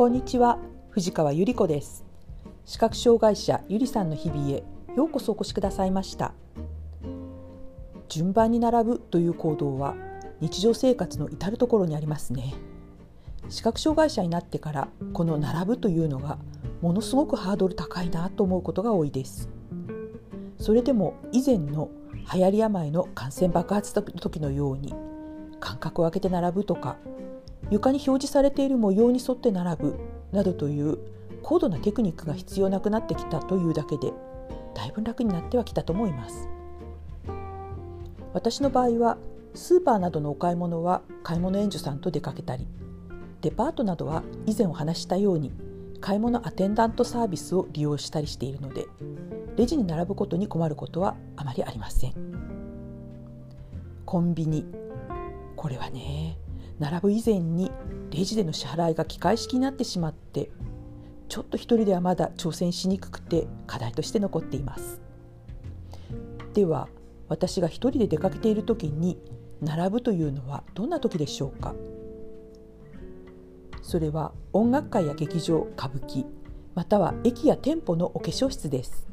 [0.00, 0.58] こんにちは。
[0.88, 2.06] 藤川ゆり子です。
[2.64, 4.64] 視覚障害者ゆりさんの日々へ
[4.96, 6.32] ようこそお越しくださいました。
[8.08, 9.94] 順番に並ぶという行動は
[10.40, 12.54] 日常生活の至るところにありますね。
[13.50, 16.38] 視覚障害者になってからこの並ぶというのが
[16.80, 19.50] ものすごくハードル高いなと思うことが多いです。
[20.58, 21.90] それでも以前の
[22.32, 24.94] 流行り病の感染爆発の時のように
[25.60, 26.96] 間隔を空けて並ぶとか
[27.70, 29.98] 床に表示されている模様に沿って並ぶ
[30.32, 30.98] などという
[31.42, 34.12] 高度なテクニックが必要なくなってきたというだけで
[34.74, 36.48] だいぶ楽になってはきたと思います。
[38.32, 39.18] 私の場合は
[39.54, 42.68] スーパーなどのお買い物は買い物援助さんと出かけたり
[43.40, 45.52] デパートなどは以前お話したように
[46.00, 48.86] 買い物アテンダントサービスを利用したりしているので
[49.56, 52.14] レジに並ぶことに困ることはあまりありません。
[54.06, 54.64] コンビニ。
[55.56, 56.38] これはね
[56.80, 57.70] 並ぶ以前に
[58.10, 60.50] レジでの支払いが機械式になってしまって
[61.28, 65.00] ちょっと一人ではまだ挑戦しにくくて課題として残っています。
[66.54, 66.88] では
[67.28, 69.18] 私が一人で出かけている時に
[69.60, 71.74] 並ぶというのはどんな時でしょうか？
[73.82, 76.24] それは音楽会や劇場歌舞伎
[76.74, 79.06] または駅や店舗のお化粧室です。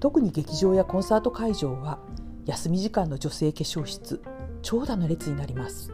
[0.00, 1.98] 特に劇場やコンサート会場は
[2.46, 4.20] 休み時間の女性化粧室
[4.62, 5.92] 長蛇の列になります。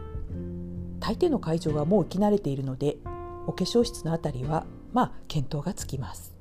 [1.09, 2.97] 大抵の会場はもう着慣れているので
[3.47, 6.35] お化粧室のあたりはまあ見当がつきます。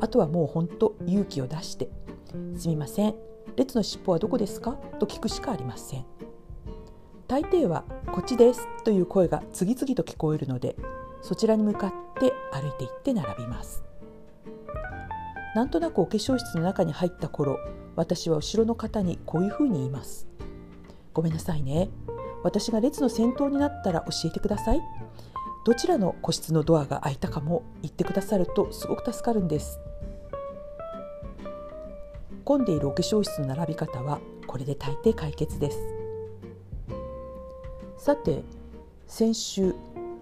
[0.00, 1.88] あとはもうほんと勇気を出して
[2.58, 3.14] 「すみません
[3.54, 6.04] 列の尻尾はどこですか?」と聞くしかありません
[7.28, 10.74] 大抵は「こっちです」という声が次々と聞こえるので
[11.22, 13.84] そちらに向かって歩いていって並びます
[15.54, 17.56] なんとなくお化粧室の中に入った頃
[17.94, 20.26] 私は後ろの方にこういうふうに言います。
[21.12, 21.90] ごめんなさいね。
[22.42, 24.80] 私が列の先頭になったら教えてください。
[25.64, 29.78] どちらの個室のドアが開いたかも言ってくださるとすごく助かるんです。
[32.44, 35.78] 混んでいるお化粧室の並び方はこれで大抵解決です。
[37.98, 38.42] さて
[39.06, 39.74] 先週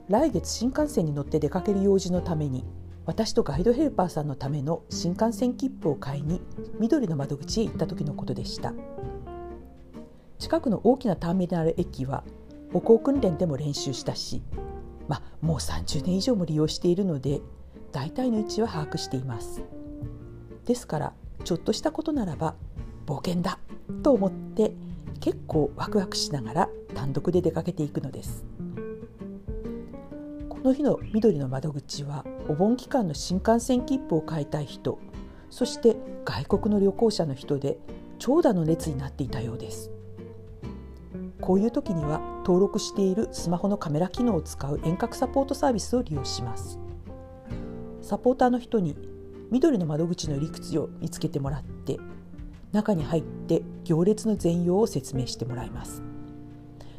[0.09, 2.65] 来月新幹線に乗って出かける用事のために
[3.07, 6.43] 私とガイドヘルパーさんのための新幹線切符を買いに
[6.79, 8.75] 緑の窓口へ行った時のことでした。
[10.39, 12.25] 近くの大きなターミナル駅は
[12.73, 14.43] 歩行訓練でも練習したし、
[15.09, 17.41] まあ、もう30年以上も利用しているので
[17.93, 19.63] 大体の位置は把握しています。
[20.65, 21.13] ですから
[21.45, 22.55] ちょっとしたことならば
[23.07, 23.59] 冒険だ
[24.03, 24.73] と思って
[25.21, 28.45] 結構ワクワクしながら単独で出かけていくのです。
[30.49, 34.99] この日の緑の窓口はお盆期間の新幹線切符を買いたい人
[35.51, 37.79] そして外国の旅行者の人で
[38.19, 39.91] 長蛇の列になっていたようです。
[41.49, 46.79] こういう時には登録しているスマホのカメラ機能を使う遠隔サポートサービスを利用します。
[48.03, 48.99] サポーターの人に
[49.51, 51.97] 緑の窓口の入り口を見つけてもらって
[52.73, 56.03] 中に入って行列の全容を説明してもらいます。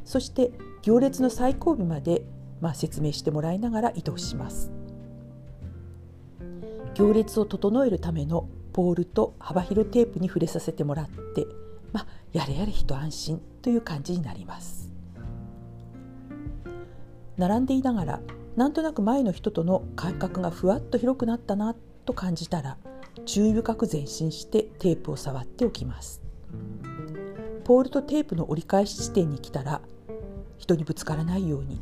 [0.04, 0.52] そして
[0.82, 2.24] 行列の最後尾まで、
[2.60, 4.72] まあ、説明してもらいながら移動します。
[6.96, 11.46] 行列を整えるためのポールと幅広テープに触れさせてもらって
[11.94, 14.92] まあ、やれやれ一安心という感じになります。
[17.38, 18.22] 並んでいながら
[18.56, 21.76] なんとなく前の人との感覚がふわっと広くなったな
[22.06, 22.78] と感じたら
[23.26, 26.22] 注意深く前進してテープを触っておきます。
[27.64, 29.82] ポールとテープの折り返し地点に来たら
[30.58, 31.80] 人にぶつからないように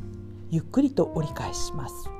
[0.50, 2.10] ゆっくりと折り返します。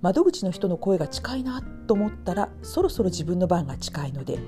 [0.00, 4.38] 窓口の人の声が近いなと思ったらそろそろ自分の番が近いので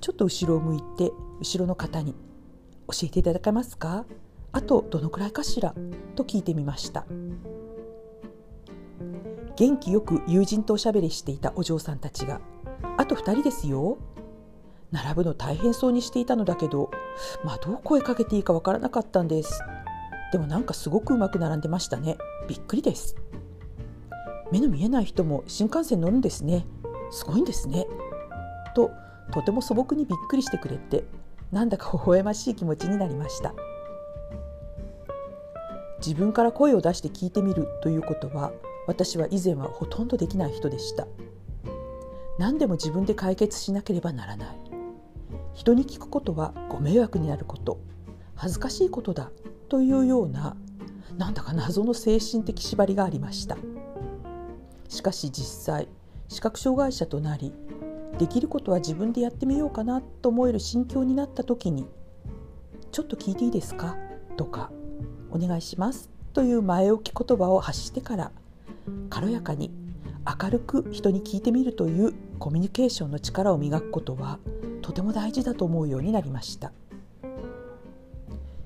[0.00, 2.14] ちょっと後ろを向いて後ろの方に
[2.88, 4.04] 「教えていただけますか？
[4.52, 5.74] あとどのくらいかしら?」
[6.16, 7.04] と聞いてみました。
[9.56, 12.40] 元気よく友人とおしゃべりしていたお嬢さんたちが
[12.98, 13.96] 「あと2人ですよ」
[14.92, 16.90] 並ぶの大変そうにしていたのだけど
[17.42, 19.60] まあどう声かけていいかわからなかったんです。
[20.32, 22.18] でもなんかすごくうまく並んでましたね。
[22.48, 23.16] びっくりです。
[24.52, 26.66] 目の見えない人も新幹線乗るんですね。
[27.10, 27.86] すごいんですね。
[28.74, 28.90] と
[29.32, 31.04] とても素朴にびっくりしてくれて
[31.52, 33.54] なんだか微笑ましい気持ちになりました。
[35.98, 38.52] 自分から声を出して聞いてみるということは
[38.86, 41.06] 私は以前はほとんどできない人でした。
[42.38, 44.60] 何でも自分で解決しなければならない。
[45.54, 47.80] 人に聞くことはご迷惑になること。
[48.34, 49.30] 恥ずかしいことだ。
[49.68, 50.56] というような
[51.16, 53.56] なんだか謎の精神的縛りがありました。
[54.88, 55.88] しかし実際
[56.28, 57.52] 視覚障害者となり
[58.18, 61.86] できることは自分でやってみようかなと思える心境になった時に
[62.90, 63.96] 「ちょっと聞いていいですか?」
[64.36, 64.70] とか
[65.30, 68.32] 「お願いします」という前置き言葉を発してから
[69.10, 69.70] 軽やかに
[70.42, 74.38] 明るく人に聞いてみるというコミュニケーションの力を磨くことは
[74.82, 76.72] とても大事だと思うようになりました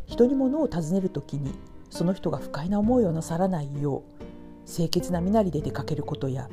[0.07, 1.53] 人に物を尋ねる時に
[1.91, 6.49] その人が不快な思いをなさらないよう清潔な身なりで出かけることや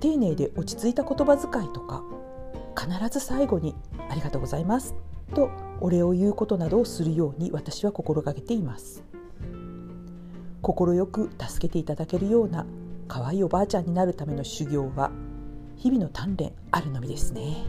[0.00, 2.02] 丁寧で落ち着いた言葉遣いとか
[2.76, 3.74] 必ず最後に
[4.10, 4.94] 「ありがとうございます」
[5.34, 5.50] と
[5.80, 9.02] お礼を言うことなどをするように私は心がけています。
[10.62, 12.64] 快く助けていただけるような
[13.06, 15.10] 可愛いおばあちゃんになるための修行は
[15.76, 17.66] 日々の鍛錬あるのみですね。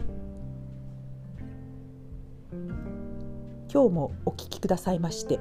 [3.70, 5.38] 今日もお聞きくださいまして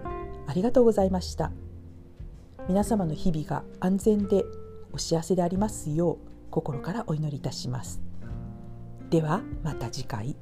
[0.47, 1.51] ありがとうございました。
[2.67, 4.43] 皆様の日々が安全で
[4.91, 6.17] お幸せでありますよう
[6.49, 8.04] 心からお祈りいたします。
[9.09, 10.35] ではまた次回。